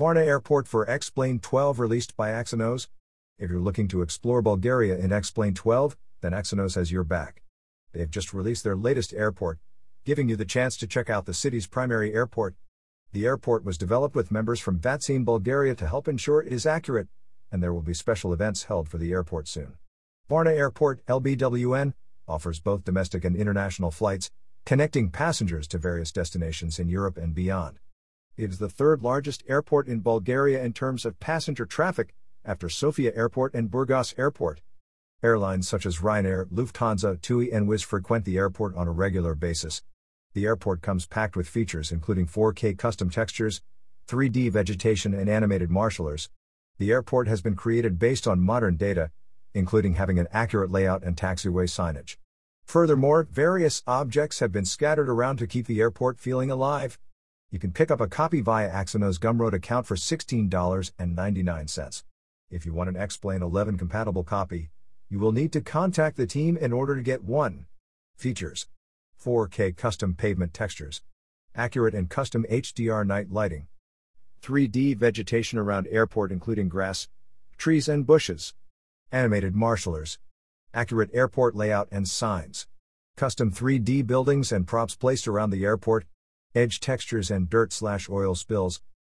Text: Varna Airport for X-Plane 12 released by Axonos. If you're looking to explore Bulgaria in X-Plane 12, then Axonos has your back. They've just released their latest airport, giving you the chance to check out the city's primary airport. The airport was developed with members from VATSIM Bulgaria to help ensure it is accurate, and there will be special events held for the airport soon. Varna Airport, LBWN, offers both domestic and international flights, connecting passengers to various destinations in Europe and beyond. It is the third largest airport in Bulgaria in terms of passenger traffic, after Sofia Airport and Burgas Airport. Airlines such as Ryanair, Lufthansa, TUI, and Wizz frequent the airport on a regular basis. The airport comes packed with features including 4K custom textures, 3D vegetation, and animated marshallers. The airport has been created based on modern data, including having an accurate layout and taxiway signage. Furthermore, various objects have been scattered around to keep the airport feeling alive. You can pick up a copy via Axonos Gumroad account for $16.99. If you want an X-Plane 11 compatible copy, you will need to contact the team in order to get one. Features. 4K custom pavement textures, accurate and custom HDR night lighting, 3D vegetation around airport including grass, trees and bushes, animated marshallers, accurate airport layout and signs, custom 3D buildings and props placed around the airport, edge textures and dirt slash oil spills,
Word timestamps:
Varna 0.00 0.22
Airport 0.22 0.66
for 0.66 0.88
X-Plane 0.88 1.40
12 1.40 1.78
released 1.78 2.16
by 2.16 2.30
Axonos. 2.30 2.88
If 3.38 3.50
you're 3.50 3.60
looking 3.60 3.86
to 3.88 4.00
explore 4.00 4.40
Bulgaria 4.40 4.96
in 4.96 5.12
X-Plane 5.12 5.52
12, 5.52 5.94
then 6.22 6.32
Axonos 6.32 6.74
has 6.76 6.90
your 6.90 7.04
back. 7.04 7.42
They've 7.92 8.10
just 8.10 8.32
released 8.32 8.64
their 8.64 8.76
latest 8.76 9.12
airport, 9.12 9.58
giving 10.06 10.30
you 10.30 10.36
the 10.36 10.46
chance 10.46 10.78
to 10.78 10.86
check 10.86 11.10
out 11.10 11.26
the 11.26 11.34
city's 11.34 11.66
primary 11.66 12.14
airport. 12.14 12.54
The 13.12 13.26
airport 13.26 13.62
was 13.62 13.76
developed 13.76 14.14
with 14.14 14.30
members 14.30 14.58
from 14.58 14.78
VATSIM 14.78 15.26
Bulgaria 15.26 15.74
to 15.74 15.86
help 15.86 16.08
ensure 16.08 16.40
it 16.40 16.50
is 16.50 16.64
accurate, 16.64 17.08
and 17.52 17.62
there 17.62 17.74
will 17.74 17.82
be 17.82 17.92
special 17.92 18.32
events 18.32 18.64
held 18.64 18.88
for 18.88 18.96
the 18.96 19.12
airport 19.12 19.48
soon. 19.48 19.74
Varna 20.30 20.52
Airport, 20.52 21.04
LBWN, 21.08 21.92
offers 22.26 22.58
both 22.58 22.86
domestic 22.86 23.22
and 23.26 23.36
international 23.36 23.90
flights, 23.90 24.30
connecting 24.64 25.10
passengers 25.10 25.68
to 25.68 25.76
various 25.76 26.10
destinations 26.10 26.78
in 26.78 26.88
Europe 26.88 27.18
and 27.18 27.34
beyond. 27.34 27.80
It 28.36 28.50
is 28.50 28.58
the 28.58 28.68
third 28.68 29.02
largest 29.02 29.42
airport 29.48 29.88
in 29.88 30.00
Bulgaria 30.00 30.62
in 30.62 30.72
terms 30.72 31.04
of 31.04 31.20
passenger 31.20 31.66
traffic, 31.66 32.14
after 32.44 32.68
Sofia 32.68 33.12
Airport 33.14 33.54
and 33.54 33.70
Burgas 33.70 34.18
Airport. 34.18 34.62
Airlines 35.22 35.68
such 35.68 35.84
as 35.84 35.98
Ryanair, 35.98 36.46
Lufthansa, 36.46 37.20
TUI, 37.20 37.52
and 37.52 37.68
Wizz 37.68 37.84
frequent 37.84 38.24
the 38.24 38.38
airport 38.38 38.74
on 38.76 38.88
a 38.88 38.92
regular 38.92 39.34
basis. 39.34 39.82
The 40.32 40.46
airport 40.46 40.80
comes 40.80 41.06
packed 41.06 41.36
with 41.36 41.48
features 41.48 41.92
including 41.92 42.26
4K 42.26 42.78
custom 42.78 43.10
textures, 43.10 43.60
3D 44.08 44.50
vegetation, 44.50 45.12
and 45.12 45.28
animated 45.28 45.68
marshallers. 45.68 46.28
The 46.78 46.90
airport 46.92 47.28
has 47.28 47.42
been 47.42 47.56
created 47.56 47.98
based 47.98 48.26
on 48.26 48.40
modern 48.40 48.76
data, 48.76 49.10
including 49.52 49.94
having 49.94 50.18
an 50.18 50.28
accurate 50.32 50.70
layout 50.70 51.02
and 51.02 51.16
taxiway 51.16 51.64
signage. 51.64 52.16
Furthermore, 52.64 53.26
various 53.30 53.82
objects 53.86 54.38
have 54.38 54.52
been 54.52 54.64
scattered 54.64 55.08
around 55.08 55.36
to 55.38 55.46
keep 55.46 55.66
the 55.66 55.80
airport 55.80 56.18
feeling 56.18 56.50
alive. 56.50 56.98
You 57.50 57.58
can 57.58 57.72
pick 57.72 57.90
up 57.90 58.00
a 58.00 58.06
copy 58.06 58.40
via 58.40 58.70
Axonos 58.70 59.18
Gumroad 59.18 59.54
account 59.54 59.86
for 59.86 59.96
$16.99. 59.96 62.02
If 62.50 62.64
you 62.64 62.72
want 62.72 62.88
an 62.88 62.96
X-Plane 62.96 63.42
11 63.42 63.76
compatible 63.76 64.22
copy, 64.22 64.70
you 65.08 65.18
will 65.18 65.32
need 65.32 65.52
to 65.52 65.60
contact 65.60 66.16
the 66.16 66.26
team 66.26 66.56
in 66.56 66.72
order 66.72 66.94
to 66.94 67.02
get 67.02 67.24
one. 67.24 67.66
Features. 68.16 68.68
4K 69.22 69.76
custom 69.76 70.14
pavement 70.14 70.54
textures, 70.54 71.02
accurate 71.54 71.94
and 71.94 72.08
custom 72.08 72.46
HDR 72.50 73.06
night 73.06 73.30
lighting, 73.30 73.66
3D 74.42 74.96
vegetation 74.96 75.58
around 75.58 75.86
airport 75.90 76.32
including 76.32 76.70
grass, 76.70 77.08
trees 77.58 77.86
and 77.86 78.06
bushes, 78.06 78.54
animated 79.12 79.54
marshallers, 79.54 80.16
accurate 80.72 81.10
airport 81.12 81.54
layout 81.54 81.88
and 81.90 82.08
signs, 82.08 82.66
custom 83.16 83.52
3D 83.52 84.06
buildings 84.06 84.52
and 84.52 84.66
props 84.66 84.94
placed 84.94 85.28
around 85.28 85.50
the 85.50 85.64
airport, 85.64 86.06
edge 86.54 86.80
textures 86.80 87.30
and 87.30 87.48
dirt 87.48 87.72
slash 87.72 88.08
oil 88.10 88.34
spills, 88.34 88.80